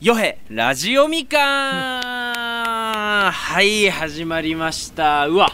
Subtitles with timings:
[0.00, 3.30] よへラジオみかん。
[3.30, 5.28] はい始まりました。
[5.28, 5.50] うわ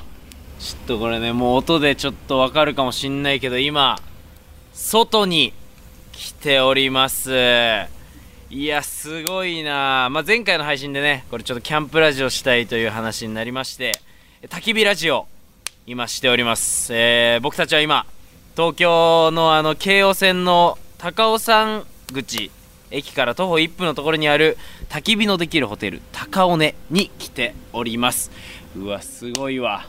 [0.60, 3.98] ちょっとこれねもう音でちょっとわかるかもしんないけど今
[4.72, 5.52] 外に
[6.12, 7.32] 来ております。
[8.48, 13.98] いやすごいな、まあ、前回の配信でねこれちょっとキャンプラジオしたいという話になりまして
[14.42, 15.26] 焚き火ラジオ
[15.88, 18.06] 今しております、えー僕たちは今
[18.54, 21.84] 東京のあの京王線の高尾山
[22.14, 22.52] 口
[22.90, 24.56] 駅から徒歩1分のところにある
[24.88, 28.30] 焚き火のできるホテル高尾根に来ております。
[28.76, 29.86] うわすごいわ。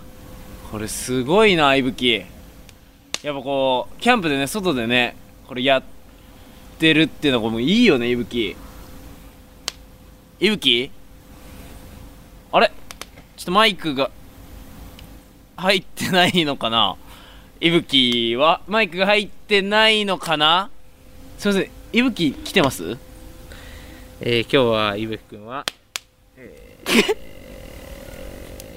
[0.71, 2.25] これすごいな息吹。
[3.23, 5.15] やっぱこうキャンプでね外でね
[5.47, 5.83] これやっ
[6.79, 8.55] てるっていうのがもういいよね息吹。
[10.39, 10.91] 息吹？
[12.51, 12.71] あれ？
[13.35, 14.11] ちょっとマイクが
[15.55, 16.95] 入ってないのかな？
[17.59, 18.61] いぶきは？
[18.67, 20.69] マイクが入ってないのかな？
[21.37, 21.76] すいません。
[21.93, 22.97] いぶき来てます？
[24.19, 25.65] えー、今日は伊吹くんは、
[26.35, 27.27] えー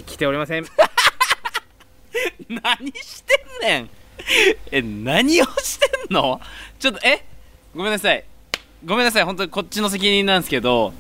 [0.06, 0.64] 来ておりません。
[2.48, 3.90] 何してんねん。
[4.70, 6.40] え何をしてんの？
[6.78, 7.24] ちょっとえ？
[7.74, 8.24] ごめんなさい。
[8.84, 9.24] ごめんなさい。
[9.24, 10.92] 本当にこっちの責任なんですけど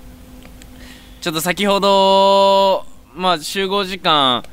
[1.20, 4.44] ちょっと先ほどまあ集合時間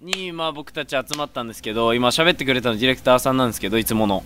[0.00, 4.24] にまあ僕たち集まったんですけど今喋ってくれたのディレクターさんなんですけどいつもの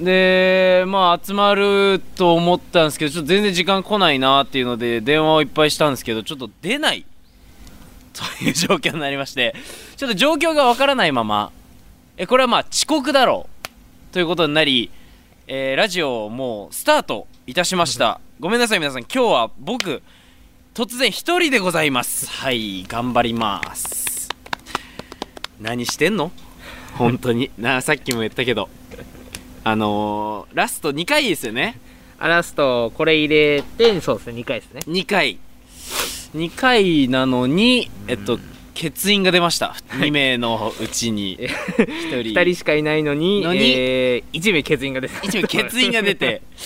[0.00, 7.04] でまあ集まると思ったんですけどちょっと全然時間来ないなっていうので電話をいっぱいしたんですけどちょっと出ない。
[8.12, 9.54] という状況になりまして
[9.96, 11.52] ちょっと状況がわからないまま
[12.16, 14.12] えこれはまあ遅刻だろう。
[14.12, 14.90] ということになり、
[15.46, 18.20] えーラジオをもうスタートいたしました。
[18.40, 19.02] ごめんなさい皆さん。
[19.02, 20.02] 今日は僕
[20.74, 22.28] 突然一人でございます。
[22.28, 24.28] はい頑張ります。
[25.60, 26.32] 何してんの？
[26.96, 27.50] 本当に。
[27.58, 28.68] なさっきも言ったけど。
[29.64, 31.78] あのー、ラスト2回ですよね。
[32.18, 34.80] アラスト、これ入れて、そうですね、2回ですね。
[34.86, 35.38] 2回。
[36.34, 38.38] 2回なのにえっと
[38.74, 39.74] 欠員が出ました。
[39.90, 41.36] 2名のうちに。
[41.36, 41.48] 1
[42.22, 42.32] 人。
[42.32, 43.72] 2人しかいないのに、のに。
[43.76, 46.42] えー、1名欠員が出て一名欠員が出て。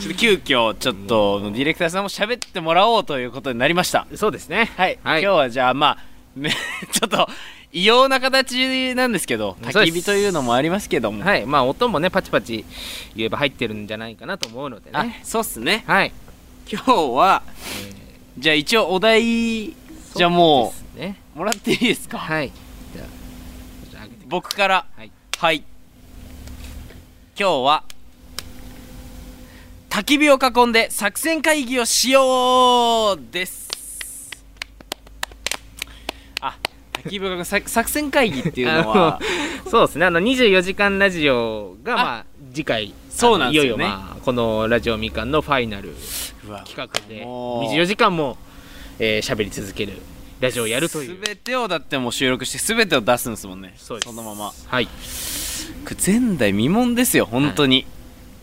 [0.00, 4.06] ちょっと急遽ちょっとディレクターさんも喋ってもらおうということになりました。
[4.14, 4.70] そうですね。
[4.76, 5.22] はい、はい。
[5.22, 5.98] 今日はじゃあまあ
[6.36, 6.50] め
[6.92, 7.28] ちょっと
[7.72, 12.64] 異様な形なんですけど焚き火というのもありますけども、はい、まあ音もね、パチパチ
[13.14, 15.20] 言えば入ってるんじゃないかなと思うのであね。
[15.24, 16.12] そうっすねはい。
[16.70, 17.42] 今日は
[18.38, 21.16] じゃあ一応お題じゃあもそうね。
[21.34, 22.18] うもらっていいですか？
[22.18, 22.52] はい。
[22.94, 25.10] じゃあ、僕からはい。
[25.38, 25.62] はい
[27.38, 27.84] 今日は
[29.90, 33.68] 焚き火を囲んで作戦会議をしようです
[37.06, 39.20] き火を囲んで作戦会議っていうのは
[39.70, 45.94] そうですね、あの24時間ラジオが、まあ、次回、そうなんねいよいよ、まあ、このラジオみかんのファイナル
[46.64, 48.38] 企画で、24時間も
[48.98, 49.92] えー喋、り続ける
[50.40, 51.18] ラジオをやるという。
[51.22, 54.88] 全てをだってもう収録して全てを出すんですもんねそのままはい。
[56.04, 57.86] 前代未聞ですよ本当に、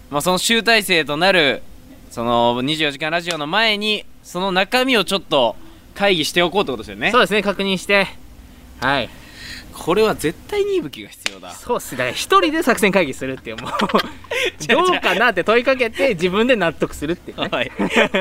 [0.10, 1.62] まあその集大成となる
[2.10, 5.56] その24時間ラジオの前にその中身をちょっと
[5.96, 8.08] 会議しておこうってことですよねそうですね、確認して。
[8.86, 9.10] はい。
[9.74, 11.92] これは絶対に息吹が必要だそうっす。
[11.92, 13.72] だから一人で作戦会議するっていう、もう、
[14.68, 17.50] どうかなって問いかけて、自分で納得するっていうね。
[17.52, 17.72] おい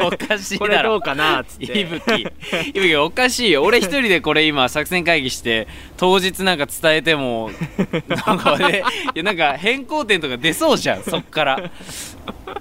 [0.07, 1.79] おかしいこれどうかなっつって。
[1.79, 5.69] いぶきいぶきおかしいよ俺一人でこれ今作戦会議して
[5.99, 7.51] 当日なんか伝えても
[8.09, 8.83] なんかね
[9.15, 11.71] いやなんか変更点とか出そうじゃんそっから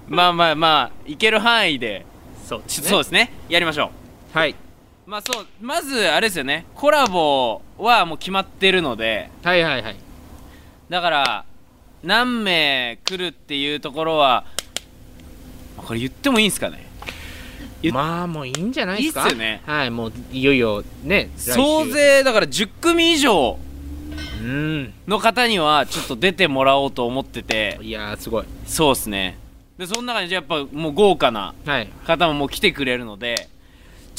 [0.08, 2.06] まあまあまあいける範囲で
[2.48, 2.90] そうですね。
[2.90, 3.92] そうですねやりましょ
[4.34, 4.56] うはい。
[5.12, 6.66] まあそうまずあれですよね。
[6.74, 9.30] コラボはもう決まってるので。
[9.44, 9.98] はいはいはい。
[10.88, 11.46] だから
[12.02, 14.46] 何名来るっていうところは
[15.76, 16.86] これ言ってもいいんすかね？
[17.92, 19.24] まあもういいんじゃないですか？
[19.24, 19.62] いいっすよね。
[19.66, 23.60] はいもういよいよね総勢だから10組以上
[24.42, 24.94] うん。
[25.10, 27.78] の方にはちょっと出てもらおうと思ってて。
[27.82, 28.46] いやーすごい。
[28.66, 29.38] そうっすね。
[29.78, 31.90] でその中にじゃあやっぱもう豪華なはい。
[32.08, 33.50] 方ももう来てくれるので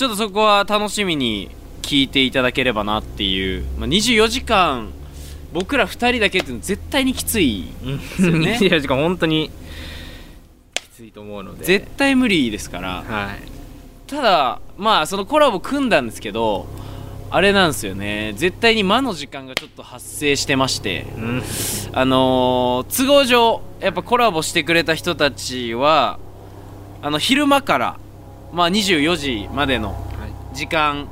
[0.03, 1.49] ちょっとそこは楽しみに
[1.81, 4.91] 聞いていただければなっていう、まあ、24時間
[5.53, 8.59] 僕ら2人だけっていうのは絶対にきついうんすよね。
[8.61, 9.53] 24時間本当に
[10.75, 11.65] きついと思うので。
[11.65, 13.05] 絶対無理ですから。
[13.09, 14.09] はい。
[14.09, 16.67] ただまあそのコラボ組んだんですけど
[17.31, 18.33] あれなんですよね。
[18.35, 21.07] 絶対に魔の時間がちょっと発生してまして。
[21.17, 21.43] うん。
[21.93, 26.19] あのー都合上やっぱコラボしてくれた人たちは
[27.03, 27.97] あの昼間から、
[28.53, 30.57] まあ、24時までのはい。
[30.57, 31.09] 時間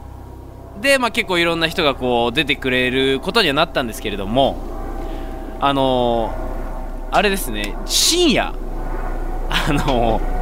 [0.81, 4.59] で、まあ、結構いろんな人がこう出てくれることにはなったんですけれども
[5.61, 6.51] あのー
[7.13, 7.75] あれですね。
[7.87, 8.55] 深夜。
[9.51, 10.41] あのー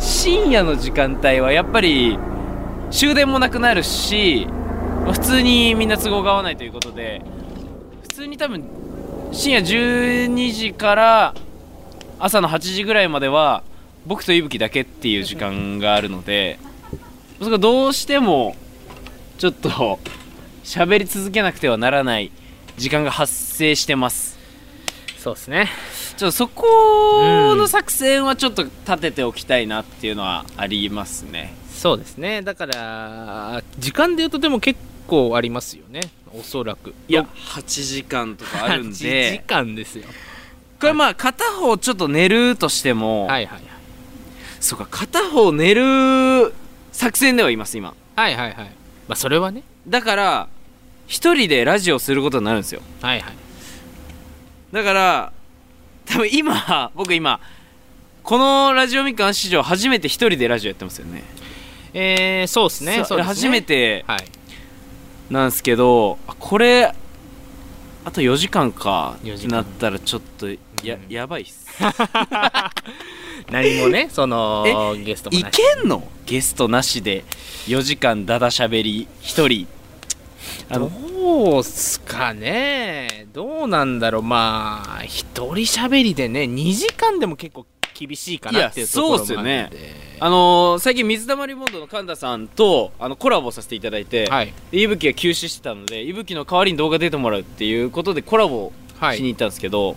[0.00, 2.18] 深夜の時間帯はやっぱり
[2.90, 4.46] 終電もなくなるし
[5.04, 7.22] まあ普通にみんな都合が合わないということで
[8.02, 8.64] 普通に多分
[9.30, 11.34] 深夜12時から
[12.18, 13.62] 朝の8時ぐらいまでは
[14.06, 16.58] 僕といぶきだけっていう時間があるので
[17.38, 18.56] それがどうしても
[19.38, 19.98] ちょっと
[20.64, 22.30] 喋り続けなくてはならない
[22.76, 24.38] 時間が発生してます。
[25.18, 25.68] そうですね。
[26.16, 31.54] ちょっとそこの作戦はちょっと立てておきたいなっていうのはありますね。
[31.72, 32.42] そうですね。
[32.42, 36.00] だから時間で言うとでも結構ありますよね。
[36.32, 36.94] おそらく。
[37.08, 40.04] いや8時間とかあるん8時で間ですよ。
[40.80, 43.62] これまあ片方ちょっと寝るとしても、はいはい
[44.62, 46.54] そうか片方寝る
[46.92, 47.94] 作戦ではいます今。
[48.14, 48.54] はいはいはい。
[48.54, 48.66] はい
[49.08, 49.64] まあそれはね。
[49.88, 50.48] だから
[51.08, 52.80] 一人でラジオすることになるんですよ。
[53.00, 53.34] はいはい。
[54.72, 55.32] だから
[56.06, 57.40] 多分今 僕今
[58.22, 61.24] このラジオみかん史上初めて一人でラジオやってますよね。
[61.92, 62.92] えー、そうですね。
[62.92, 63.22] そですね。
[63.22, 64.24] 初めてはい。
[65.28, 66.94] なんですけどあこれ
[68.04, 69.16] あと4時間か。
[69.24, 69.60] 4時間。
[69.60, 70.48] ってなったらちょっと
[70.86, 71.12] や,、うん。
[71.12, 71.66] やばいっす
[73.50, 75.58] 何もね そのえゲストもいなし。
[75.76, 76.06] けんの？
[76.26, 77.24] ゲストなしで
[77.66, 79.66] 4時間だだしゃべり1人。
[80.68, 80.90] あの
[81.22, 83.26] どうすかね。
[83.32, 84.22] どうなんだろう。
[84.22, 89.28] まあ一人喋りでね2時間でも結構厳しいかなっていうところもあるんで。
[89.28, 89.70] そうっすよね。
[90.18, 94.52] あのー最近水溜りボンドの神田さんとあのコラボさせていただいて、はい。
[94.70, 99.96] でいぶきが休止してたのでいぶきの代わりに動画出てもらうっていうことでコラボはいしに行ったんですけど、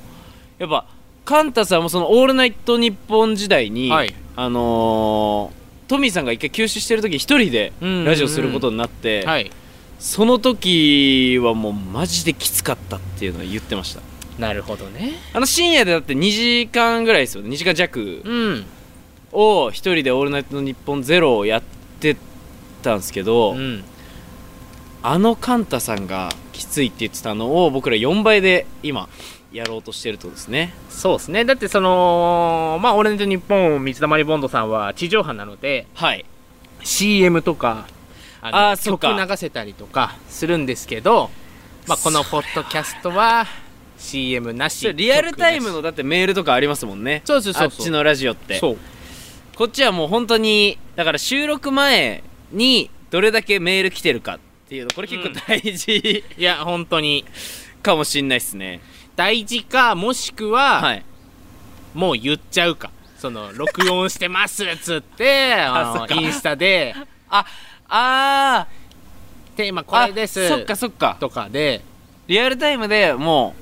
[0.59, 0.85] やっぱ
[1.25, 4.13] カンタさんもその「オールナイトニッポン」時代に、はい。
[4.35, 9.51] あのートミーさんが一回休止してる時一人でラジオすることになって、はい。
[9.99, 14.01] その時はもうマジできつかったっていうのは言ってました。
[14.39, 15.13] なるほどね。
[15.33, 17.49] あの深夜でだって2時間ぐらいですよね。
[17.49, 18.21] 2時間弱。
[18.23, 18.65] うん。
[19.31, 21.63] を一人で「オールナイトニッポンゼロをやっ
[21.99, 22.17] て
[22.81, 23.83] たんですけど、うん。
[25.03, 29.07] あのカンタさんがきついって言ってたのを僕ら4倍で今
[29.55, 30.73] やろうとしてるとですね。
[30.89, 31.45] そうですね。
[31.45, 36.25] だってそのまあ「オールナイトニッポン」水溜りボンドさんは地上波なのではい。
[36.83, 37.87] CM とか
[38.41, 41.31] あのあ曲流せたりとかするんですけど、
[41.87, 43.47] まあ、このポッドキャストは
[43.97, 47.21] CM なしリアルタイム曲のだってメールとかありますもんね。
[47.25, 48.59] そうそうそうっちのラジオって。
[48.59, 48.77] そう。
[49.55, 57.23] こっちはもう本当にだから収録前にどれだけメール来てるかっていうのこれ結構大事、いや本当に。
[57.85, 58.81] かもしんないっすね
[59.15, 61.05] 大事かもしくは、はい。
[61.93, 62.91] もう言っちゃうか。
[63.17, 66.95] その録音してますっつって あのインスタで。
[67.29, 67.45] あ
[67.87, 68.67] あ
[69.55, 70.45] テーマーこれです。
[70.45, 71.17] あそっかそっか。
[71.19, 71.81] とかで。
[72.27, 73.55] リアルタイムでも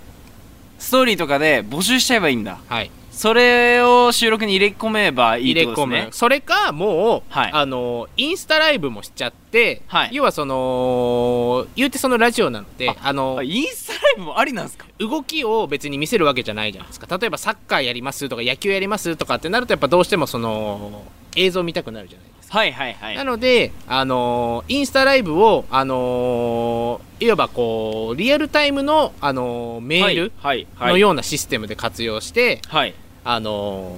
[0.79, 2.57] うストーリーとかで募集しちゃえばいいんだ。
[2.67, 6.09] はいそれを収録に入れ込めばいいっ入れ込む、てことですね。
[6.11, 7.51] それかもう、はい。
[7.53, 10.09] あのインスタライブもしちゃって、はい。
[10.11, 14.87] 要はその言うてそのラジオなのでああのあインスタライブもありなんですか？
[14.97, 17.17] 動きを別に見せるわけじゃないじゃないですか。
[17.17, 21.03] 例えばサッカーやりますとか野球やりますとかってなるとやっぱどうしてもその
[21.35, 23.15] 映像見たくなるじゃないですか、はいはいはい。
[23.15, 30.91] なので、あのインスタライブを、あのいわばこうリアルタイムの、あのメールはいはい。
[30.93, 32.93] のようなシステムで活用して、はい
[33.25, 33.95] あの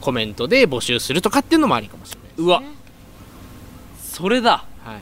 [0.00, 2.62] コメントで募集するとかっていうのもありかもしれないです、ね、うわ。
[4.02, 4.64] それだ。
[4.84, 4.98] は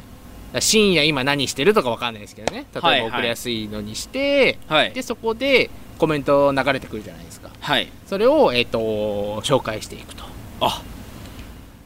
[0.56, 2.66] い、深夜今何してるとかわかんないですけどね。
[2.74, 3.08] 例はいはい。
[3.08, 4.92] えば送りやすいのにして、はい。
[4.92, 7.50] でそこでコメント流れてくるじゃないですか。
[7.60, 7.88] はい。
[8.06, 10.24] それを、えっと紹介していくと。
[10.60, 10.82] あ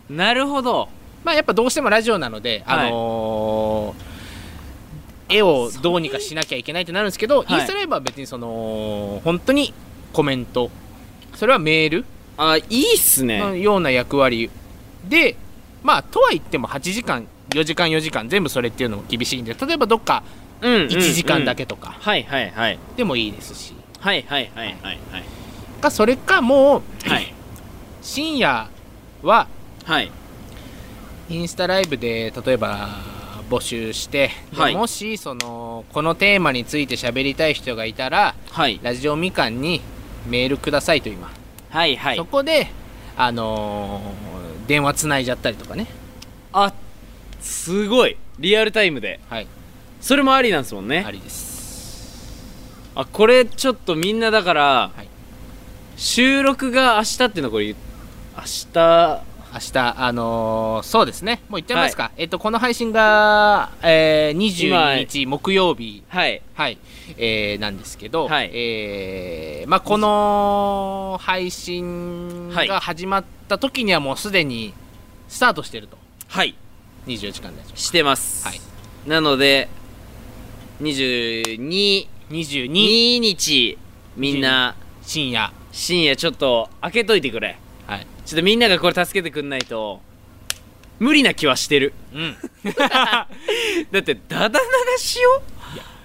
[0.08, 0.88] なるほど。
[1.24, 2.88] まあやっぱどうしてもラジオなので、はい。
[2.88, 4.08] あのー
[5.30, 7.52] 絵をどうにかしなきゃいけないってなるんですけど、はい。
[7.52, 9.74] インスタライブは別にその本当に
[10.14, 10.70] コメント
[11.34, 12.04] それはメール？
[12.36, 14.50] あいいっすのねような役割。
[15.08, 15.36] で
[15.82, 20.22] まあとは言っても8時間4時間4時間全部それっていうのも厳しいんで例えばどっか
[20.60, 20.88] うんうんうん。
[20.88, 21.96] 1時間だけとか。
[22.00, 22.78] はいはいはい。
[22.96, 25.24] でもいいですし、はいはいはいはいはい。
[25.80, 27.32] かそれかもうはい。
[28.02, 28.68] 深夜
[29.22, 29.46] は
[29.84, 30.10] はい。
[31.30, 32.88] インスタライブで例えば
[33.48, 34.74] 募集して、ではい。
[34.74, 38.80] もしそのこのテーマについて喋りたい人がいたらはい。
[38.82, 39.80] ラジオみかんに
[40.26, 41.30] メールくださいと今、
[41.70, 42.16] はいはい。
[42.16, 42.68] そこで
[43.16, 45.86] あのー電話つないじゃったりとかね。
[46.52, 46.74] あ
[47.40, 48.16] すごい。
[48.38, 49.18] リアルタイムで。
[49.30, 49.46] はい。
[50.00, 51.04] それもありなんですもんね。
[51.06, 52.36] ありです。
[52.94, 54.62] あこれちょっとみんなだから、
[54.94, 55.08] はい。
[55.96, 57.74] 収録が明日っていうのはこれ明
[58.72, 59.22] 日？
[59.50, 61.40] 明日あのーそうですね。
[61.48, 66.04] もう言っちゃいますか、えっとこの配信が、えー、22日木曜日。
[66.08, 66.42] はい。
[66.54, 66.76] はい、
[67.16, 68.50] えーなんですけど、はい。
[68.52, 72.68] えーまあこの配信はい。
[72.68, 74.74] が始まった時にはもうすでに
[75.28, 75.96] スタートしてると。
[76.28, 76.54] はい。
[77.06, 77.62] 24時間で。
[77.74, 78.60] してます、はい。
[79.06, 79.68] なので
[80.82, 83.78] 22 22 2日
[84.16, 85.52] みんな深夜。
[85.72, 87.58] 深夜ちょっと開けといてくれ。
[87.86, 88.06] はい。
[88.26, 90.00] ちょっとみんながこれ助けてくんないと
[90.98, 91.92] 無理な気はしてる。
[92.12, 92.36] うん。
[92.74, 93.28] だ
[93.98, 94.64] ってダダ流
[94.98, 95.42] しをほん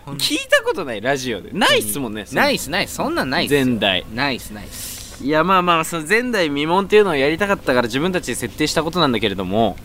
[0.05, 1.51] 聞いたことないラジオで。
[1.51, 3.65] ないっすもんねナイスナイスそんなんないっすよ。
[3.65, 4.05] 前代。
[4.13, 9.77] ナイスナイスいやまあまあその前代未聞っていうのをやりたかったから自分たちで設定したことなんだけれども、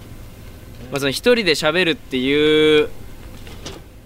[0.91, 2.89] まあ、その一人で喋るっていう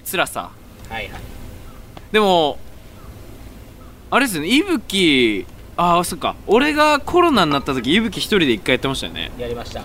[0.04, 0.50] 辛さ。
[0.90, 1.22] はいはい。
[2.12, 2.58] でも
[4.10, 6.36] あれですよねいぶきああそっか。
[6.46, 9.30] 俺がコロナになった時いぶき一人で一回やってましたよね。
[9.38, 9.82] やりました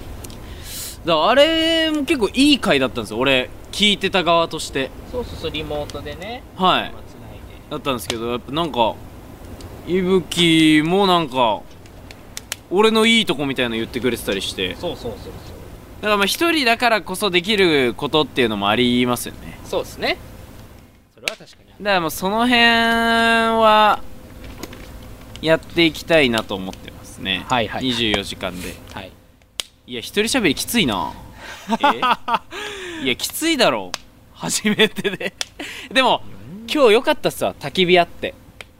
[1.07, 3.17] だあれも結構いい回だったんですよ。
[3.17, 4.91] 俺聞いてた側として。
[5.11, 6.43] そうそうそうリモートでね。
[6.55, 6.93] はい。
[7.69, 8.95] だったんですけどやっぱなんか
[9.87, 11.61] いぶきもなんか
[12.69, 14.75] 俺のいいとこみたいなの言ってくれてたりして。
[14.75, 15.31] そうそうそう
[16.01, 19.57] だからまあ一人だからこそできることっていうのもありますよね。
[19.63, 20.17] そうそうですね。
[21.15, 24.01] それは確かにだからもうその辺は
[25.41, 27.45] やっていきたいなと思ってますね。
[27.47, 28.75] はいはい24時間で。
[28.93, 29.11] はい
[29.89, 31.13] いや一人喋りきついな。
[31.79, 33.05] え？
[33.05, 33.93] いやきついだろ。
[34.33, 35.33] 初めてで。
[35.89, 36.23] でも
[36.69, 37.55] 今日良かったっすわ。
[37.57, 38.33] 焚き火あって。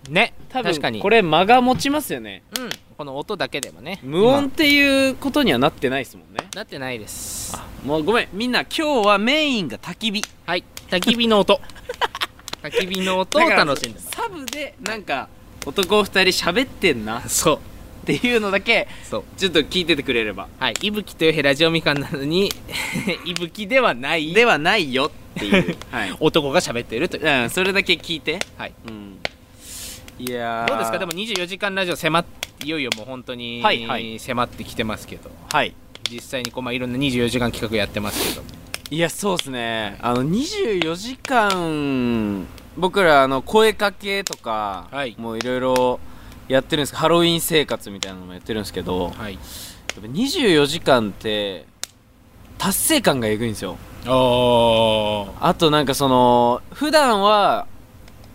[0.09, 0.33] ね。
[0.49, 0.99] 多分確かに。
[0.99, 2.43] これ間が持ちますよね。
[2.59, 2.69] うん。
[2.97, 4.01] この音だけでもね。
[4.03, 6.49] 無音っ今ていうことにはなってないですもんね。
[6.53, 7.55] なってないです。
[7.55, 8.27] あもうごめん。
[8.33, 10.21] みんな今日はメインが焚き火。
[10.45, 10.65] はい。
[10.89, 11.61] 焚き火の音。
[12.61, 14.09] 焚き火の音を楽しんでます。
[14.11, 15.29] サブでなんか
[15.65, 17.19] 男二人喋ってんな。
[17.19, 17.59] っそう
[18.07, 19.23] ていうのだけそう。
[19.37, 20.47] ちょっと聞いててくれれば。
[20.59, 20.73] はい。
[20.81, 22.49] いぶきというラジオみかんなのに
[23.25, 24.33] いぶきではない。
[24.33, 25.11] ではないよ。
[25.35, 26.15] っていうはい。
[26.19, 27.27] 男が喋っているという。
[27.43, 28.39] うんそれだけ聞いて。
[28.57, 28.73] はい。
[28.87, 29.17] うん。
[30.19, 30.67] いやー。
[30.67, 30.97] どうですか？
[30.99, 32.25] でも24時間ラジオ迫っ
[32.63, 34.17] いよいよもう本当にはいはい。
[34.19, 35.29] 迫ってきてますけど。
[35.51, 35.73] はい。
[36.09, 38.43] 実際にこう、まあ、いろんな24時間企画やってますけど。
[38.89, 39.97] いやそうですね。
[39.99, 42.47] あの24時間
[42.77, 45.15] 僕らあの声かけとか、はい。
[45.17, 45.99] もういろいろ
[46.47, 49.33] やってるんですハロウィン生活みたいなのもやってるんですけどはい。
[49.33, 49.41] やっ
[49.95, 51.65] ぱ24時間って
[52.57, 53.77] 達成感がえぐいんですよ。
[54.07, 57.67] おあとなんかその普段は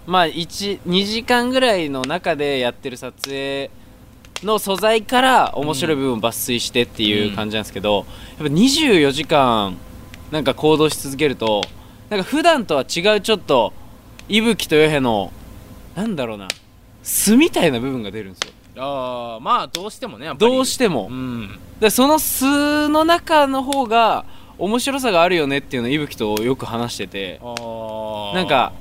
[0.07, 3.71] まあ12時間ぐらいの中でやってる撮影
[4.43, 8.07] の素材から面白い部分を抜粋してっていう感じなんですけど、
[8.39, 9.77] やっぱ24時間
[10.33, 11.63] なんか行動し続けると
[12.11, 13.73] なんか普段とは違うちょっと
[14.29, 15.33] 息吹とよへの
[15.95, 16.49] なんだろうな
[17.03, 18.53] 素みたいな部分が出るんですよ。
[18.77, 20.53] あーまあどうしてもねやっぱり。
[20.53, 21.59] どうしても、うん。
[21.81, 24.25] でその素の中の方が
[24.59, 27.41] 面白さがあるよねっていうのを息吹とよく話してて。
[28.35, 28.73] なんか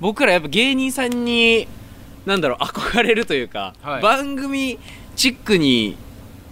[0.00, 1.68] 僕らやっぱ芸人さんに
[2.26, 4.02] なんだろう憧れるというか、はい。
[4.02, 4.78] 番組
[5.14, 5.96] チックに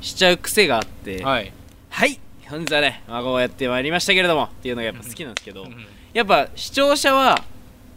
[0.00, 1.52] しちゃう癖があってはい、
[1.90, 5.76] はい本日はね孫をやってまいりましたけれどもっていうのがやっぱ好きなんですけど、うん
[6.12, 7.42] やっぱ視聴者は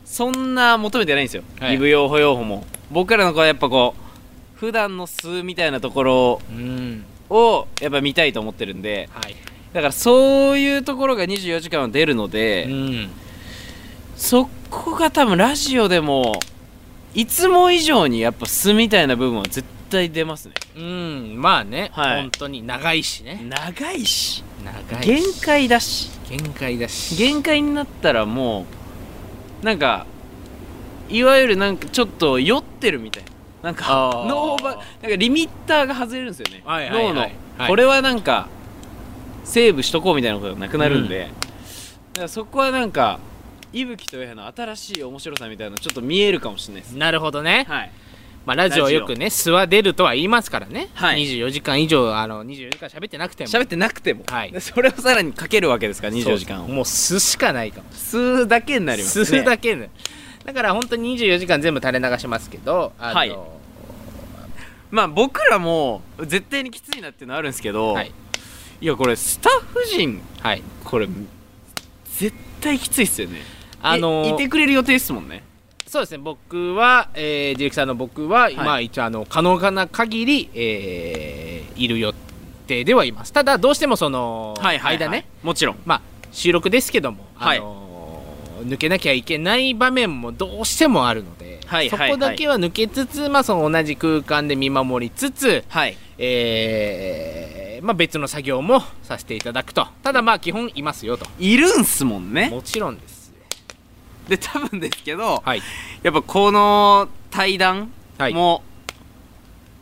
[0.06, 1.72] そんな求めてないんですよ、はい。
[1.74, 7.06] リブ用法用法も僕らのこうやっぱこう普段の素みたいなところうん。
[7.30, 9.36] をやっぱ見たいと思ってるんではい。
[9.74, 13.10] だからそういうところが24時間は出るので、うん。
[14.16, 16.40] そこが多分ラジオでも
[17.14, 20.54] いつも以上にやっぱ素みたいな部分は絶対出ますね。
[20.78, 21.42] うん。
[21.42, 22.22] まあね、はい。
[22.22, 22.62] 本当に。
[22.66, 23.42] 長いしね。
[23.50, 24.44] 長いし。
[24.64, 25.08] 長いし。
[25.08, 26.10] 限界だし。
[26.30, 27.16] 限界だし。
[27.18, 28.66] 限界になったらも
[29.62, 30.06] うなんか
[31.10, 33.32] いわゆるなんかちょっと酔ってるみたいな。
[33.66, 37.36] なんか脳ばなんかリミッターが外れるんですよね、はいはいはい脳の、はい
[37.68, 38.48] これはなんか
[39.44, 41.30] セーブしとこうみたいなことがなくなるんで、
[42.14, 43.20] だからそこはなんか
[43.72, 46.98] 息吹というの新しい面白さみたいなのちょっと見えるかもしれないです。
[46.98, 47.92] なるほどね、はい。
[48.46, 51.26] まあ、ラジオよくね素は出るとは言いますからね、はい。
[51.26, 53.50] 24時間以上あの24時間喋ってなくても。
[53.50, 54.52] 喋ってなくても、はい。
[54.52, 56.68] でそれをさらにかけるわけですから24時間を。
[56.68, 57.90] もう素しかないかも。
[57.92, 59.26] 吸うだけになりますね。
[59.26, 59.90] 素だけね
[60.46, 63.36] だから本当に24時間全部垂れ流しますけどあの、はい。
[64.92, 68.12] まあ僕らも絶対にきついなっていうのはあるんですけど、はい。
[68.80, 70.62] い、やこれスタッフ陣はい。
[70.84, 71.08] これ
[72.14, 73.40] 絶対きついっすよね。
[73.82, 75.44] あのーいいてくれる予定ですもんね。
[75.88, 76.20] そうですね。
[76.20, 78.56] 僕は、えー、ディレクターの僕は、い。
[78.56, 82.14] まあ一応あの可能な限り、えーいる予
[82.68, 83.34] 定ではいます。
[83.34, 85.26] ただどうしてもその、間ね。
[85.42, 85.78] もちろん。
[85.86, 87.85] まあ収録ですけども、はいあのー
[88.66, 92.10] 抜けなきゃいけない場面もどうしてもあるので、はいはいはい。
[92.12, 95.98] そこだけは抜けつつ、まあ、その同じ空間で見守りつつ、はい。
[96.18, 99.88] ええーまあ、別の作業もさせていただくと。
[100.02, 101.26] ただまあ基本いますよと。
[101.40, 102.50] いるんすもんね。
[102.50, 103.34] もちろんです。
[104.28, 105.62] で多分ですけどはい。
[106.02, 108.34] やっぱこの対談はい。
[108.34, 108.64] も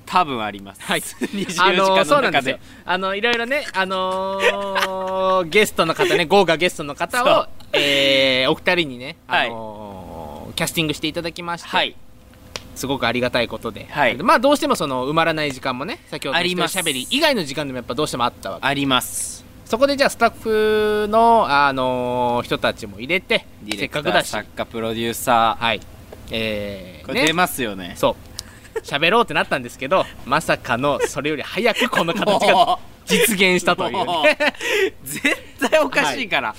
[0.06, 1.00] 多分あります、はい。
[1.02, 2.06] 24時あのー間の中で。
[2.06, 2.60] そうなんですよ。
[2.86, 9.48] あのいろいろねあのーゲストの方ね豪華ゲストの方を えーお二人にね、はい。
[9.48, 11.96] あのーキャスティングしていただきまして、はい。
[12.76, 14.16] すごくありがたいことで、はい。
[14.18, 19.44] まあどうしてもその埋まらない時間もね先ほどのしゃべり以外の時間でもやっぱどうしてもあったわけあります。
[19.66, 24.30] そこでじゃあスタッフの、あのー人たちも入れてせっかくだし。
[24.30, 25.82] 作家プロデューサはい。
[26.32, 27.94] えーーこれ出ね、ますよね。
[27.98, 28.16] そ
[28.76, 28.80] う。
[28.84, 33.94] 喋ろうってなったんですけどまさかのそれより早くこの形が も実現したという。
[34.24, 34.38] ね
[35.04, 35.38] 絶
[35.70, 36.56] 対おかしいから、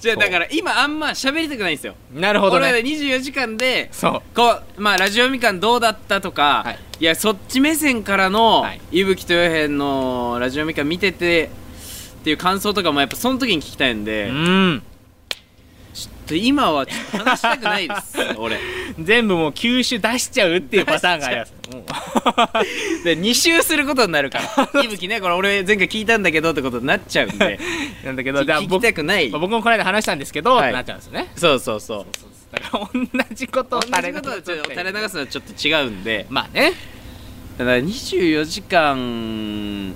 [0.00, 1.94] じゃあだから今あんま喋りたくないんですよ。
[2.14, 4.22] なるほど俺らね24時間でそう。
[4.34, 6.78] こうまあラジオみかんどうだったとか、はい。
[7.00, 8.80] い、やそっち目線からのはい。
[8.92, 11.50] 伊吹とよへんのラジオみかん見てて
[12.20, 14.82] っていう感想とかもやっぱその時に聞きたいんで、うん。
[15.94, 18.58] ちょっと今は話したくないです 俺。
[18.98, 21.54] 全部もう吸収出しちゃうっていうパターンがあります
[23.04, 24.40] で2周することになるか
[24.74, 24.82] ら。
[24.82, 27.58] 伊吹ねこれ俺前回聞いたんだけどってことになっちゃうんで。
[28.04, 29.30] なんだけど聞き僕,、たくない。
[29.30, 30.68] まあ僕もこの間話したんですけど、はい。
[30.68, 31.32] ってなっちゃうんですよね。
[31.36, 32.06] そうそうそう
[32.52, 36.26] だから同じことを同じことをちょっと垂れ流すのはちょっと違うんで。
[36.28, 36.72] まあね。
[37.58, 39.94] だから24時間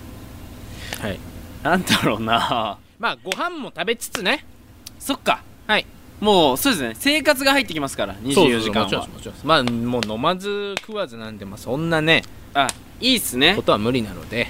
[1.00, 1.18] はい。
[1.62, 2.78] なんだろうな。
[2.98, 4.44] まあご飯も食べつつね。
[4.98, 5.42] そっか。
[5.66, 5.86] はい
[6.20, 6.94] もうそうですね。
[6.98, 12.22] 生活が入ってきますから24時間もちろんはもちろんまあもう飲まず食わずなんでまあそんなね
[12.54, 12.68] あ
[13.00, 13.54] いいっすね。
[13.54, 14.48] ことは無理なので。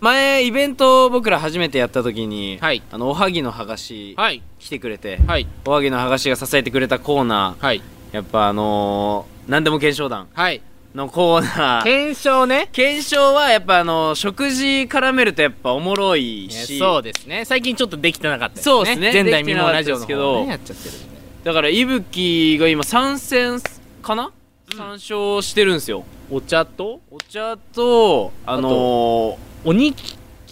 [0.00, 2.82] 前イベントを僕ら初めてやった時に、はい。
[2.90, 4.42] あのおはぎの剥がしはい。
[4.58, 5.46] 来てくれて、はい。
[5.64, 7.78] おはぎの剥がしが支えてくれたコーナはい。
[7.78, 7.82] ー
[8.16, 10.28] やっぱあのー、何でも検証団。
[10.34, 10.60] はい
[10.94, 11.84] のコーナー。
[11.84, 12.68] 検証ね。
[12.72, 16.78] 検証はやっぱあの食事絡めるとやっぱおもろいし。
[16.78, 17.44] そうですね。
[17.44, 18.72] 最近ちょっとできてなかったですね。
[18.72, 19.12] そうですね。
[19.12, 20.34] 前代未聞ラジオのできてなかったですけど。
[20.34, 21.06] 方をねやっちゃってるんで。
[21.44, 23.60] だからいぶきが今参戦
[24.02, 24.30] かな、
[24.76, 26.04] 参照してるんですよ。
[26.30, 27.00] お茶と？
[27.10, 29.96] お茶とあのー、おにぎ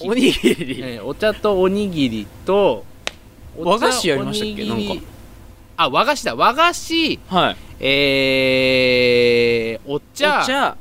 [0.02, 2.84] おにぎり、えーお茶とおにぎりと
[3.58, 4.66] 和菓子やりましたっけ？
[4.66, 5.04] なんか。
[5.76, 6.34] あ和菓子だ。
[6.34, 7.20] 和菓子。
[7.28, 10.42] はいえー、お茶。
[10.42, 10.76] お茶。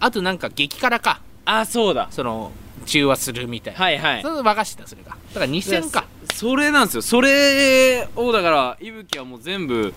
[0.00, 1.20] あとなんか激辛か。
[1.44, 2.08] あそうだ。
[2.10, 2.52] その
[2.86, 4.22] 中和するみたいな、はいはい。
[4.22, 5.10] その和菓子だそれが。
[5.10, 6.06] だから2000か。
[6.34, 7.02] それなんですよ。
[7.02, 9.92] それをだからいぶきはもう全部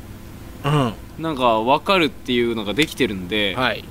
[0.63, 0.93] うん。
[1.19, 3.83] なんか分かるっていうのができてるんで、はい。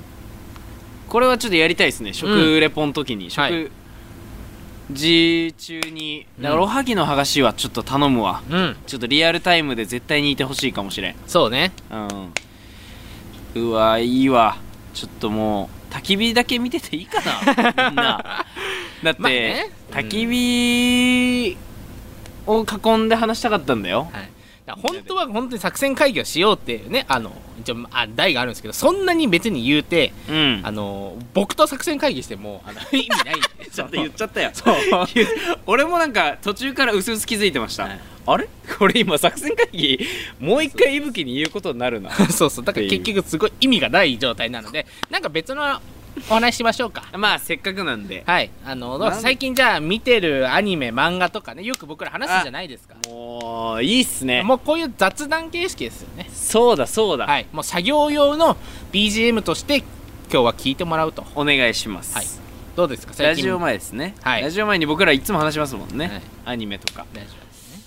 [1.09, 2.13] これはちょっとやりたいですね。
[2.13, 3.71] 食レポの時に、はい
[4.89, 6.27] 食事中に。
[6.39, 8.43] だからうんおはぎの剥がしはちょっと頼むわ。
[8.51, 8.77] うん。
[8.87, 11.17] ちょっとリアルタイムで絶対にいてほしいかもしれん。
[11.27, 11.73] そうね。
[13.55, 13.69] うん。
[13.69, 14.57] うわいいわ。
[14.93, 17.21] ちょっともう焚き火だけ見てていいか
[17.75, 17.91] な？
[17.91, 18.45] みんな。
[19.03, 19.71] だって、まあね。
[19.91, 21.57] 焚き火
[22.47, 24.09] を囲んで話したかったんだよ。
[24.13, 24.31] はい
[24.67, 30.61] 本当は本当に作戦会議をしようっていうねあの一応あ題があるんですけどそんなに別に言うてうん。
[30.65, 33.67] あの僕と作戦会議してもあの 意味ないんで。
[33.71, 34.51] ちょっと言っちゃったよ。
[34.53, 34.77] そう。
[35.67, 38.01] 俺もなんか途中から薄々気づいてました、はい。
[38.27, 38.49] あれ？
[38.79, 40.07] これ今作戦会議
[40.41, 42.65] もう一回いぶきに言うことになるなそうそう。
[42.65, 45.81] だから結局すごい意味がない状態なのでなんか別の
[46.31, 47.05] お話ししましょうか。
[47.17, 48.25] まあせっかくなんで。
[48.27, 48.51] はい。
[48.65, 52.95] あの最近じゃあ見てるアニメ漫画とかねよく僕ら話すじゃないですか。
[53.09, 54.43] もういいっすね。
[54.43, 56.31] もうこういう雑談形式ですよね。
[56.33, 57.47] そうだそうだ、はい。
[57.53, 58.57] もう作業用の
[58.91, 59.87] BGM として今
[60.31, 61.25] 日は聞いてもらうと。
[61.35, 62.27] お願いします、はい。
[62.75, 63.45] どうですかラ最近？
[63.45, 64.43] ジオ前ですね、はい。
[64.43, 66.23] ラジオ前に僕らいつも話しますもんね、はい。
[66.47, 67.05] アニメとか。
[67.15, 67.83] ラジオですね。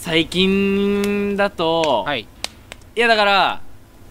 [0.00, 2.22] 最近だと、、はい。
[2.22, 2.26] い
[3.00, 3.60] やだから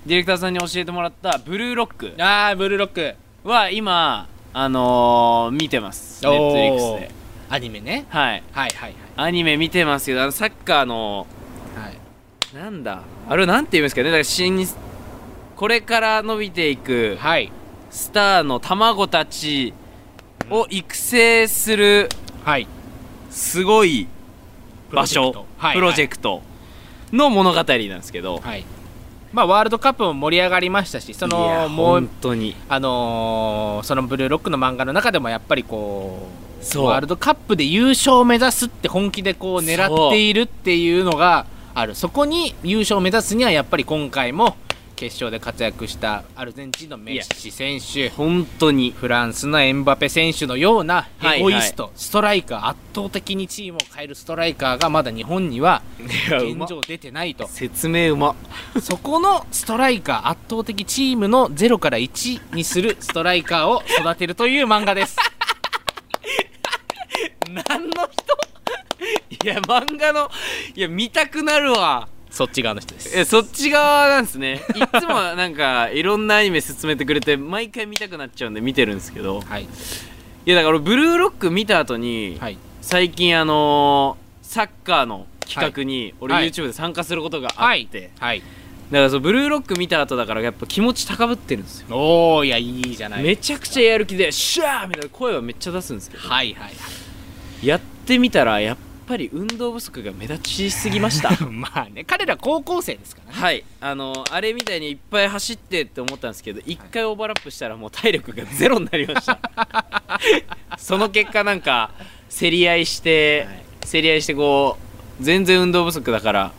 [0.05, 2.13] ディレクターさんに教えてもらったブルーロック。
[2.19, 3.15] あーブルーロック
[3.45, 6.23] は今あのー、見てます。
[6.23, 7.11] ネットフリックスで。
[7.47, 8.07] アニメね。
[8.09, 8.43] はい。
[8.51, 11.27] はいはいアニメ見てますけどあのサッカーの
[11.75, 11.85] はい。
[11.85, 11.95] はい
[12.55, 13.03] なんだ？
[13.29, 14.05] あれはなんて言うんですかね？
[14.05, 14.67] だから新
[15.55, 17.51] これから伸びていくはい。
[17.91, 19.73] スターの卵たち
[20.49, 22.09] を育成する
[22.43, 22.67] はい。
[23.29, 24.07] すごい
[24.91, 26.41] 場所プロジェククト
[27.11, 28.65] の物語なんですけど、トはい
[29.35, 32.55] まあワールドカップも盛り上がりましたしそのもう本当に。
[32.69, 36.45] あのーそのブルーロックの漫画の中でもやっぱりこう。
[36.79, 41.95] ワールドカップで優勝を目指すって本気でこう狙っているっていうのがある。
[41.95, 44.55] そこに優勝を目指すにはやっぱり今回も
[44.95, 48.09] 決勝で活躍したアルゼンチンのメッシ選手。
[48.09, 48.91] 本当に。
[48.91, 57.47] フランスのエムバペ選手のようなはいエゴイスト、ストライカー圧倒的にチームを変えるストライカーがまだ日本には現状出てないと。
[57.47, 58.35] 説明うま
[58.81, 65.17] そこのストライカー圧倒的チームの0から1にするストライカーを育てるという漫画です。
[67.49, 68.35] 何の人？
[69.45, 70.31] いや漫画の
[70.75, 73.17] いや見たくなるわそっち側の人です。
[73.17, 74.61] えそっち側なんですね。
[74.75, 79.39] いつもなんかいろんなアニメ勧めてくれて毎回見たくなっちゃうんで見てるんですけど。
[79.39, 79.63] はい。
[79.63, 79.67] い
[80.45, 82.57] やだから俺ブルーロック見た後に、はい。
[82.81, 86.49] 最近あのーサッカーの企画に俺はい。
[86.51, 88.39] YouTube で参加することがあはいって、はい。
[88.91, 91.95] だからそうブルーロック見た後だからやっぱ気持ち高ぶってるんですよ。
[91.95, 93.23] おおいやいいじゃない。
[93.23, 96.27] めちゃくちゃやる気で「シャー!」みたいな声はめっちゃ出すんですけど。
[96.27, 96.69] はいはいは
[97.63, 97.65] い。
[97.65, 101.31] やってみたらやっぱり運動不足が目立ちすぎました。
[101.45, 103.41] まあね彼ら高校生ですからね。
[103.41, 103.63] はい。
[103.81, 109.39] あのあれみたいにいっぱい走ってって思ったんですけど一回オーバーラップしたらもう体力がゼロになりました。
[110.77, 111.91] その結果なんか
[112.37, 113.47] 競り合いして、
[113.89, 114.77] 競り合いしてこ
[115.19, 116.51] う全然運動不足だから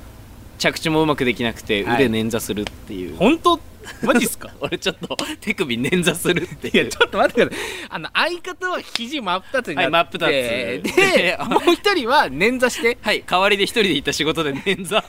[0.59, 2.07] 着地もうまくできなくてはい。
[2.07, 3.61] 腕捻挫するっていう、本当
[4.03, 4.51] マジっすか？
[4.61, 7.67] 俺ちょっと手首捻挫するっていやちょっと待ってください。
[7.91, 10.21] あの相方は肘真っ二つになって、はい真っ二つ。
[10.21, 10.83] で
[11.17, 12.99] でもう一人は捻挫して。
[13.01, 15.03] はい代わりで一人で行った仕事で捻挫。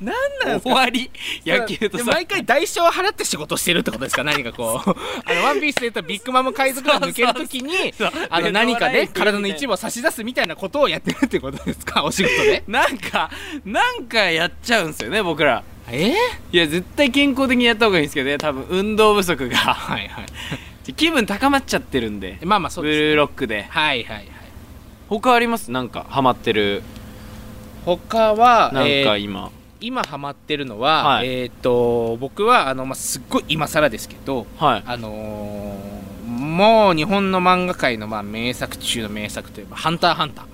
[0.00, 1.10] 何 なんです終かわり
[1.46, 4.24] 野球と毎回代償を払って仕事してるってことですか？
[4.24, 4.90] 何かこう。
[5.24, 8.10] あのワンピースで言うとビッグマム海賊団抜けるときにそう。
[8.12, 8.26] そう。
[8.30, 12.02] あの何かねで体の一部を差し出すみたいなことをやってるってことですか？
[12.02, 12.64] お仕事で？
[12.66, 13.30] なんか
[13.64, 16.08] なんかやっちゃうんですよね僕らえ？
[16.08, 16.12] ー、
[16.52, 19.56] いや絶対健康的にやった方がいいんですけどね多分運動不足が。
[19.58, 20.92] はいはい。
[20.94, 22.38] 気分高まっちゃってるんで。
[22.44, 23.66] まあまあそうブです、ルーロックで。
[23.68, 24.26] はいはいはい。
[25.08, 25.70] 他あります？
[25.70, 26.82] なんかハマってる。
[27.84, 31.28] 他はなんえーか今、今ハマってるのは、はい。
[31.28, 34.82] えっ、と僕はあの、まあ、すっごい今更ですけどはい。
[34.86, 40.44] あのーもう日本の漫画界のまあ名作中の名作といえば「ハンターハンター」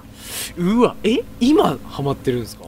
[0.58, 1.20] うわえ？
[1.40, 2.64] 今ハマってるんですか？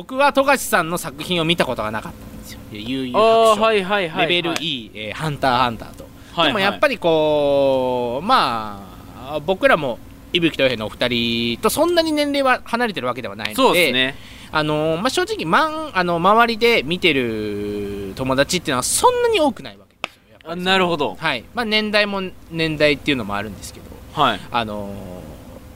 [0.00, 4.28] 僕は富樫さんの作品を見たことがなかったんですよ「悠々ああ白書」はいはいはい。
[4.28, 8.80] レベルはい E、えーハンターハンターと」はいでもやっぱりこうま
[9.28, 9.98] あ僕らも
[10.32, 14.16] 伊吹と平のお二人とそんなに年齢は離れてるわけではないのでそうですね。
[14.52, 20.50] あのまあ、正直、まん、あの周りで見てる友達っていうのはそんなに多くないわけですよ。
[20.50, 21.14] ありなるほど。
[21.14, 21.44] はい。
[21.54, 23.86] まあ、年代も年代っていうのもあるんですけど
[24.20, 24.40] はい。
[24.50, 25.19] あの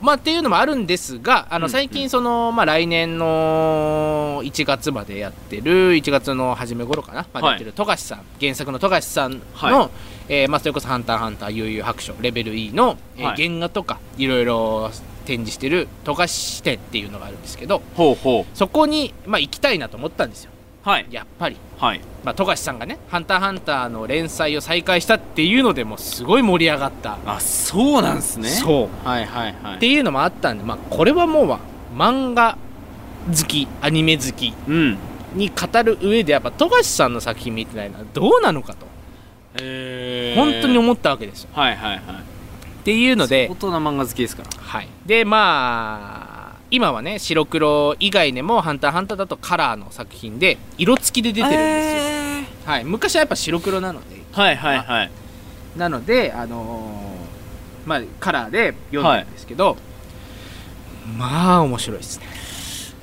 [0.05, 9.90] まあっていうのもあるんですがあの最近その、まあ、来年の1月までやってる1月の初め頃かな、までやってる富樫さん原作の富樫さんの、は
[10.29, 13.49] えーまあ、それこそ「ハンターハンター悠々白書」レベル E の、えーはい。
[13.49, 14.90] 原画とかいろいろ
[15.25, 20.51] 展示してる富樫店っていうのがあるんですけどほうほそこに、まあ、行きたいなと思ったんですよ。
[20.53, 20.54] う
[20.85, 21.07] はい。
[21.11, 22.01] やっぱり、はい。
[22.25, 28.49] まあ、富樫さんがね「ハンターハンター」の連載を再開したっていうのでもうすごい盛り上がった、あそうなんすね。
[28.49, 29.09] そう。
[29.09, 29.77] はいはいはい。
[29.77, 31.59] っていうのもあったんで、まあ、これはもうまあ
[31.97, 32.59] 漫画
[33.27, 34.99] 好きアニメ好きうん。
[35.35, 38.87] に語る上でやっぱ富樫さんの作品見てないのはどうなのかと。
[39.61, 41.49] え本当に思ったわけですよ。
[41.55, 42.01] はいはいはい。
[42.01, 42.01] っ
[42.85, 44.49] ていうので大、人漫画好きですから。
[44.61, 46.34] はい、でまあ
[46.74, 54.16] 今はね白黒以外でも「ハンターハンター」だとカラーの作品で色付きで出てるんですよ、はい、昔はやっぱ白黒なので。
[54.32, 55.10] はいはいはい。
[55.76, 59.76] なのであのーまあカラーで読んだんですけど、
[61.16, 62.26] まあ面白いですね。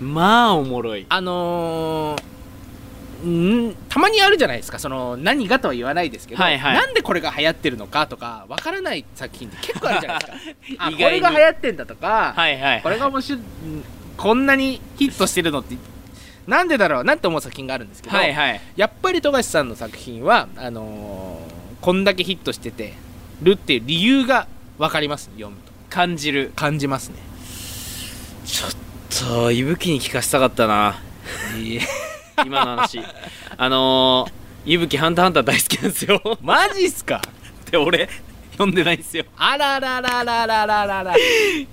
[0.01, 1.05] まあおもろい。
[1.07, 2.23] あのー
[3.27, 4.79] んたまにあるじゃないですか。
[4.79, 6.75] その何がとは言わないですけど、はいはい。
[6.75, 10.91] なんでこれが流行ってるのかとかわからない作品って結構あるじゃないですか。
[10.91, 13.43] これが流行ってんだとか、はいはいこれが面白いん
[14.17, 15.75] こんなにヒットしてるのって
[16.47, 18.61] なんでだろうなって思う作品があるんですけど、はいはい。
[18.75, 22.93] やっぱり富樫さんの作品はあのーこんだけヒットしてて
[23.41, 25.71] るっていう理由が分かりますね読むと。
[25.89, 26.53] 感じる。
[26.55, 27.15] 感じますね。
[28.45, 28.71] ちょっ
[29.43, 30.99] といぶきに聞かせたかったな
[32.45, 32.99] 今の話。
[33.57, 36.37] あのー、いぶきハンターハンター大好きなんですよ。
[36.41, 37.21] マジっすか？
[37.71, 38.09] で俺
[38.53, 39.25] 読んでないんですよ。
[39.37, 41.15] あらららららららら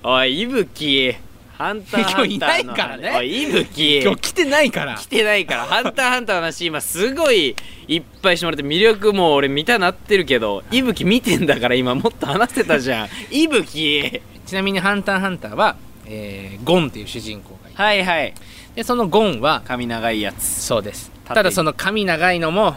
[0.02, 1.14] おいいぶき
[1.56, 7.56] ハンターハンターの今日いないからねおいいぶき今日来てないから来てないからハンターハンターの話今すごい
[7.88, 15.74] いっぱいしてもらって魅力も俺見たなってるけどいぶき見てんだから今もっと話せたじゃんいぶきちなみに「ハンターハンターは」
[16.06, 18.34] えーゴンっていう主人公がいてはいはい
[18.78, 20.44] でそのゴンは髪長いやつ。
[20.44, 21.10] そうです。
[21.24, 22.76] ただその髪長いのも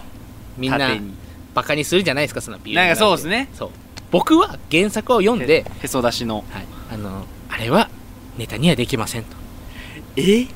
[0.58, 1.14] みんな縦に。
[1.54, 3.50] バカにするじゃないですかそのビなんかそうですね。
[3.54, 3.70] そう。
[4.10, 6.38] 僕は原作を読んで、へそ出しの。
[6.38, 6.46] はい、
[6.92, 7.88] あのあれは
[8.36, 9.36] ネタにはできませんと。
[10.16, 10.48] え？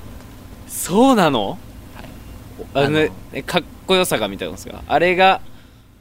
[0.68, 1.60] そうなの、
[2.74, 4.82] あのあかっこよさがみたいなんですか？
[4.88, 5.42] あれが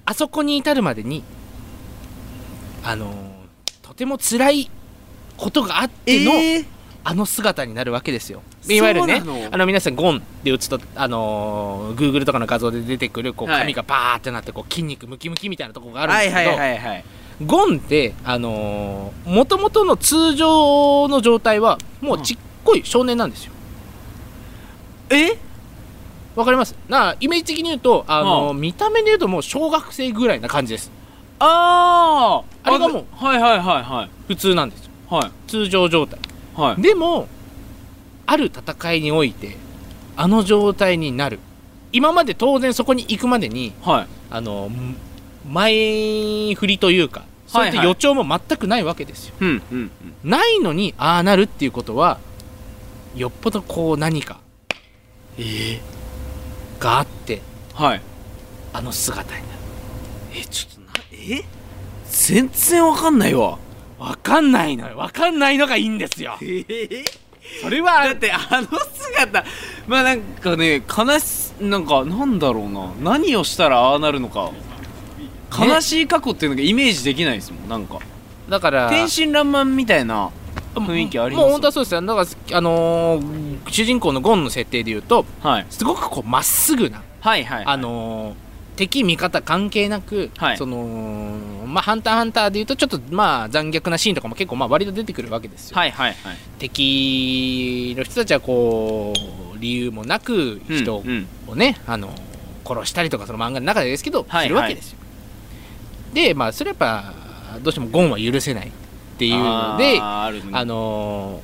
[0.07, 1.23] あそこに至るまでに
[2.83, 3.13] あの
[3.83, 4.71] とても辛い
[5.37, 6.65] ことがあっての、ー？
[7.05, 8.43] あの姿になるわけですよ。
[8.67, 13.61] いわゆるねあの皆さんゴンで打つとあのー、Google とかの画像で出てくるこうはい。
[13.61, 17.05] 髪がバーってなってこう筋肉ムキムキみたいなところがあるんですけど、はいはい
[17.45, 23.53] ゴンってあのもともとの通常の状態はもうちっこい少年なんですよ。
[25.11, 25.37] え？
[26.37, 26.77] わかります？
[26.89, 28.55] なイメージ的に言うとあの、はあ。
[28.55, 30.93] 見た目で言うともう小学生ぐらいな感じです。
[31.41, 34.11] あああれがもうはいはいはいはい。
[34.29, 34.93] 普通なんですよ。
[35.11, 35.31] はい。
[35.51, 36.21] 通常状態
[36.55, 36.83] はい。
[36.83, 37.29] でも
[38.27, 39.57] ある戦いにおいて
[40.17, 41.39] あの状態になる。
[41.93, 44.07] 今まで当然そこに行くまでにはい。
[44.31, 44.97] あのん
[45.53, 47.87] 前振りというかそういったはいはい。
[47.89, 49.91] 予兆も全くないわけですよ、うんうん
[50.25, 50.31] うん。
[50.31, 52.19] ないのにああなるっていうことは
[53.15, 54.41] よっぽどこう何か
[55.39, 55.81] え
[56.81, 57.43] があって
[57.75, 58.03] はい。
[58.73, 59.61] あの姿になる。
[60.37, 61.45] えちょっとなえ？
[62.11, 63.59] 全然わかんないわ
[64.05, 64.99] わかんないのよ。
[64.99, 66.37] わかんないのがいいんですよ。
[66.43, 67.05] ええ
[67.63, 69.45] それはだってあの姿
[69.87, 72.93] まあなんかね悲しなんかなんだろうな。
[73.03, 74.51] 何をしたらああなるのか。
[75.57, 77.99] 悲しい過去っていうのがイメージできないですもんなんか。
[78.49, 80.31] だから天真爛漫みたいな
[80.75, 81.45] 雰囲気あります？
[81.45, 82.03] もう本当はそうですよ。
[82.03, 85.67] だからあのー主人公のゴンの設定で言うとはい。
[85.71, 87.65] すごくこうまっすぐなはいはい。
[87.65, 88.35] あのー
[88.77, 90.57] 敵味方関係なく、はい。
[90.57, 96.37] そのまあ「ハンターハンター」でいうとちょっとまあ残虐なシーンとかも結構まあ割と出てくるわけですよ、はいはいはい。
[96.59, 99.13] 敵の人たちはこ
[99.55, 102.13] う理由もなく人うんをね、あの
[102.67, 104.99] 殺したりとかその漫画の中でですけど、はいするわけですよ。
[106.13, 107.13] でまあそれやっぱ
[107.63, 108.71] どうしてもゴンは許せないっ
[109.19, 111.41] ていうのでああーあの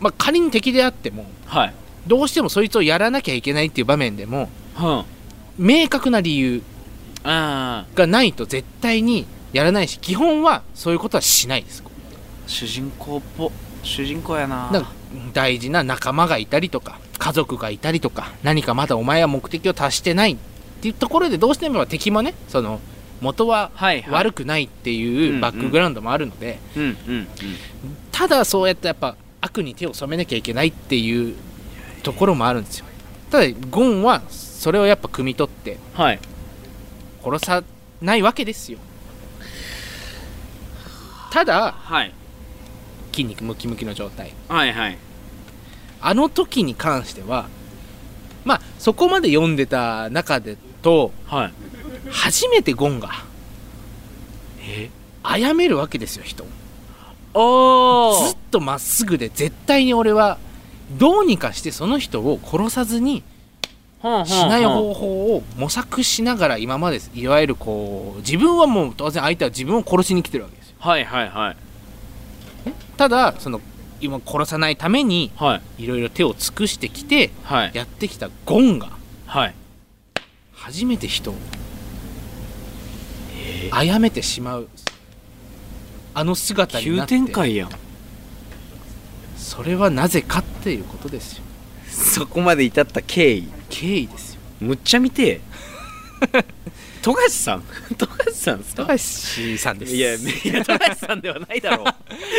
[0.00, 1.74] ーまあ仮に敵であってもはい。
[2.06, 5.04] どうしてもそいつをやらなきゃいけないっていう場面でもは
[5.58, 6.62] 明確な理由
[7.24, 11.82] がないと絶対にやらないし基本はそういうことはしないです。
[11.82, 11.88] ー
[12.48, 14.70] 主人公っぽ主人公やな。
[15.32, 20.36] 大事な仲間がいたりとか家族がいたりとか何かまだお前は目的を達してないっ
[20.80, 22.80] ていうところでどうしても敵もねその
[23.20, 23.72] 元は
[24.10, 26.60] 悪くないっていうバックグラウンドもあるので、
[28.12, 31.34] ただそうやってやっぱ悪に手を染めなきゃいけないっていう
[32.04, 32.86] ところもあるんですよ。
[33.30, 34.22] ただゴンは
[34.58, 36.18] それをやっぱ汲み取ってはい。
[37.22, 37.62] 殺さ
[38.02, 38.78] ないわけですよ。
[41.30, 42.12] ただはい。
[43.12, 44.32] 筋肉ムキムキの状態。
[44.48, 44.98] はいはい。
[46.00, 47.48] あの時に関しては
[48.44, 51.52] まあそこまで読んでた中でとはい。
[52.10, 53.10] 初めてゴンが
[54.60, 54.90] え？
[55.22, 56.48] 殺めるわけですよ人を。
[57.34, 60.38] おずっとまっすぐで絶対に俺は
[60.98, 63.22] どうにかしてその人を殺さずに
[64.00, 64.04] し
[64.46, 70.76] ない方法を模索しながら今までいわゆるこう自分はもう当然相手は自分を殺しに来てるわけですよ。
[70.78, 71.56] はいはいはい。
[72.96, 73.60] ただその
[74.00, 75.84] 今殺さないためにはい。
[75.84, 77.70] いろいろ手を尽くしてきてはい。
[77.74, 78.90] やってきたゴンが
[79.26, 79.54] はい。
[80.52, 81.34] 初めて人を
[83.72, 84.68] 殺めてしまう
[86.14, 87.70] あの姿にな急って展開やん。
[89.36, 91.42] それはなぜかっていうことですよ。
[91.90, 93.48] そこまで至った経緯
[93.80, 94.40] 経緯ですよ。
[94.60, 95.40] むっちゃ見て。
[96.32, 96.44] え
[97.00, 97.62] 富樫さん。
[97.96, 98.82] 富樫さんっすか？
[98.86, 99.94] 富樫さんです。
[99.94, 101.86] いやいや富樫さんではないだろう。
[101.86, 101.92] も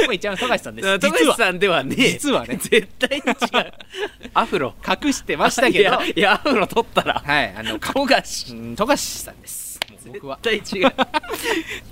[0.10, 1.00] う一番富樫さんです。
[1.00, 2.12] 富樫さんではねえ。
[2.12, 2.58] 実はね。
[2.62, 3.74] 絶対に違う。
[4.34, 6.02] アフロ隠してましたけど。
[6.04, 7.24] いやアフロ取ったら。
[7.26, 8.52] はいあのか富樫。
[8.54, 9.69] うん富樫さんです
[10.14, 10.40] 僕は。
[10.42, 10.88] 絶対違う。
[10.90, 10.92] い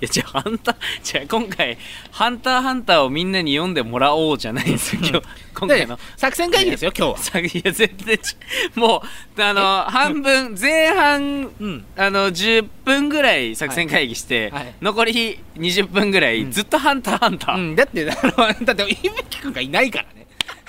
[0.00, 1.78] やじゃあハンターじゃあ今回
[2.12, 5.96] 「ハンターハンター」をみんなに読んでもらおうじゃないんですよ今日今回の。
[5.96, 7.18] で作戦会議ですよ今日は。
[7.18, 8.36] さいや全然ち
[8.74, 9.02] も
[9.36, 11.84] うあの半分前半うん。
[11.96, 14.64] あの10分ぐらい作戦会議して、はい。
[14.64, 14.74] はい。
[14.80, 16.52] 残り20分ぐらい、うん。
[16.52, 20.17] ずっと「ハンターハンター」うん、だってあのだって伊吹くんがいないからね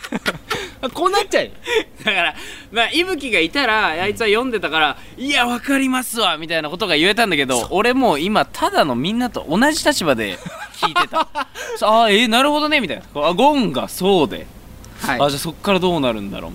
[0.94, 1.52] こうなっちゃうよ。
[2.04, 2.36] だから
[2.72, 10.40] まあ伊吹がいたらあいつは読んでたから「いやわかりますわ」みたいなことが言えたんだけど俺もう今ただのみんなと同じ立場で
[10.76, 11.28] 聞いてた。
[11.82, 13.28] ああえー、なるほどねみたいな。
[13.28, 14.48] あゴンがそうで、
[15.02, 16.50] はあじゃあそっからどうなるんだろ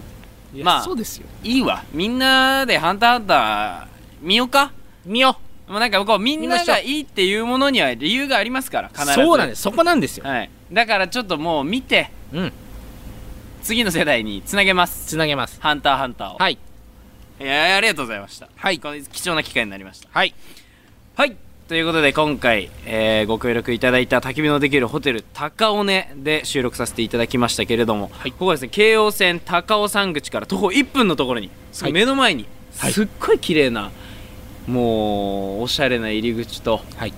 [0.55, 0.65] う。
[0.65, 1.27] まあそうですよ。
[1.43, 1.83] いいわ。
[1.93, 3.87] みんなで「ハンターハンター」
[4.23, 4.73] 見ようか？
[5.05, 5.37] 見よ
[5.69, 9.13] もうなんかこうみんながいいっていうものには理由がありますから必ず。
[9.15, 9.63] そうなんです。
[9.63, 10.25] そこなんですよ。
[10.27, 12.53] はい、だからちょっともう見てうん
[13.65, 15.07] 次の世代につなげます。
[15.07, 16.59] つなげます「ハンターハンターを」はい。
[17.41, 18.49] いやありがとうございました。
[18.55, 18.79] はい。
[18.79, 20.09] この貴重な機会になりました。
[20.13, 20.35] はい。
[21.17, 21.35] はい。
[21.67, 28.33] ということで今回、えーご協力いただいた焚き火のできるホテル高尾根で収録させていただきましたけれども、はい。
[28.33, 32.45] ここはですね京王線高尾山口から徒歩1分のところにすぐ目の前に、
[32.77, 32.93] はい。
[32.93, 33.91] すっごい綺麗な
[34.67, 37.15] もうおしゃれな入り口とはい。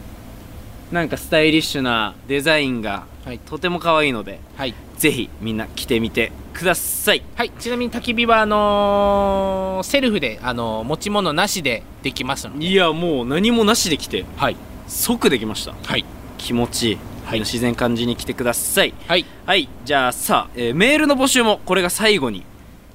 [0.93, 3.41] なんかスタイリッシュなデザインがはい。
[3.41, 4.75] とても可愛いのではい。
[4.99, 7.25] ぜひみんな来てみてください。
[7.35, 12.65] はい、ちなみに焚き火はあのーセルフで、あのー持ち物なしでできますので。
[12.65, 14.57] いやもう何もなしで来てはい。
[14.87, 15.75] 即できました。
[15.83, 16.05] はい。
[16.39, 17.41] 気持ちいい、はい。
[17.41, 18.95] 自然感じに来てください。
[19.09, 19.27] はい。
[19.45, 19.69] はい。
[19.85, 22.45] じゃあさあ、えーメールの募集もこれが最後に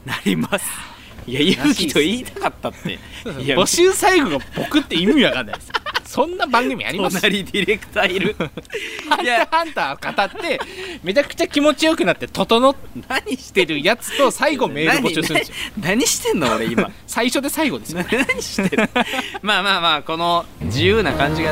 [0.06, 0.65] なります。
[1.28, 3.00] いや勇気と言いたかったって。
[3.54, 5.72] 募集最後が僕って意味わかんないです
[6.12, 7.21] そんな番組あります？
[7.21, 8.36] 隣ディレクターいる。
[9.10, 10.60] ハンターハンターを語って
[11.04, 12.76] めちゃくちゃ気持ちよくなって整っ
[13.08, 15.56] 何しててるやつと最後メール募集するんですよ。
[15.80, 16.91] 何何してんの俺今？
[17.08, 18.04] 最初で最後ですよ。
[18.12, 18.89] 何してる？
[19.41, 21.52] まあまあまあこの自由な感じが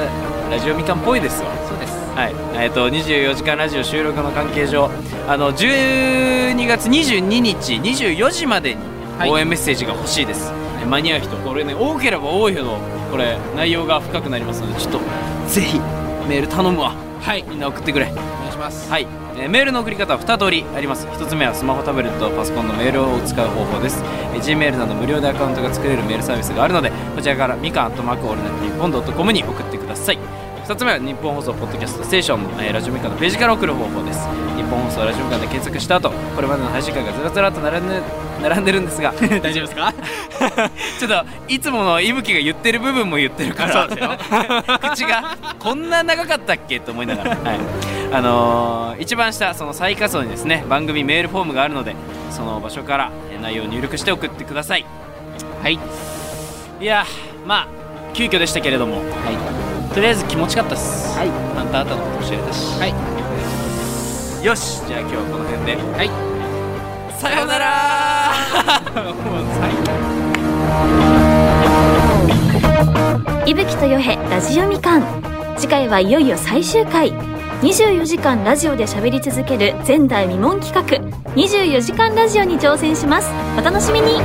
[0.52, 1.94] ラジオみかんっぽいですわそうです。
[2.16, 2.36] はい。
[2.56, 4.92] えっ、と24時間ラジオ収録の関係上
[5.28, 8.82] あの12月22日24時までに
[9.18, 9.30] はい。
[9.30, 12.78] 応援メッセージが欲しいです、え間に合う人これね多ければ多いほど
[13.12, 15.00] これ内容が深くなりますのでちょっと
[15.48, 15.80] ぜひ
[16.28, 16.94] メール頼むわ。
[17.22, 17.44] はい。
[17.50, 18.06] みんな送ってくれ。
[18.12, 18.90] お願いします。
[18.90, 21.08] はい、えーメールの送り方は2通りあります。
[21.08, 30.39] 1つ目はスマホタブレットパソコンのメールを使う方法です、えー Gmail など無料でアカウントが作れるメールサービスがあるのでこちらからみかんアットマークオールナイトニッポンドットコムに送ってください
[30.70, 34.20] 2つ目はニッポン放送ポッドキャストステーションの、えーラジオみかんのページから送る方法です。
[34.56, 38.02] ニッポン放送ラジオみかんで検索した後これまでの配信回がずらずらっと並んで
[38.48, 39.12] 並んでるんですが。
[39.42, 39.92] 大丈夫ですか？
[41.00, 43.88] ちょっといつものいぶきが言ってる部分も言ってるから
[44.92, 47.60] 口がこんな長かったっけと思いながら、はい。
[48.12, 51.96] あのー一番下その最下層にですね番組メールフォームがあるので
[52.32, 54.86] その場所からえー内容を入力して送ってください。
[55.64, 55.80] はい。
[56.80, 57.06] いや
[57.48, 57.68] まあ
[58.14, 59.02] 急遽でしたけれども、
[59.94, 61.30] とりあえず気持ちよかったです、はい。
[61.30, 62.94] あんたあんたのこと教えたし、はい。
[64.46, 64.86] よし。
[64.88, 65.76] じゃあ今日はこの辺で。
[65.76, 66.10] はい。
[67.20, 68.32] さようなら。
[69.04, 69.80] もう最後
[73.46, 75.04] いぶきとよへラジオみかん。
[75.58, 77.12] 次回はいよいよ最終回。
[77.62, 80.84] 24時間ラジオで喋り続ける前代未聞企画。
[81.34, 83.30] 24時間ラジオに挑戦します。
[83.58, 84.22] お楽しみに